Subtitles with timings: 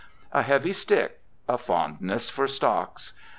[0.31, 1.21] A heavy stick.
[1.47, 3.13] A fondness for stocks.